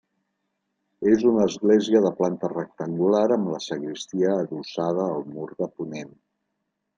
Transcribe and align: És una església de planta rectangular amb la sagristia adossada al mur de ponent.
És 1.09 1.25
una 1.31 1.43
església 1.49 2.01
de 2.05 2.11
planta 2.21 2.49
rectangular 2.53 3.21
amb 3.37 3.51
la 3.57 3.61
sagristia 3.67 4.33
adossada 4.39 5.07
al 5.19 5.23
mur 5.37 5.47
de 5.61 5.69
ponent. 5.69 6.11